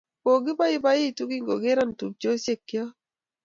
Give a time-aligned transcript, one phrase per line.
[0.23, 2.91] Kogipoipoitu kingero tupchosyek chok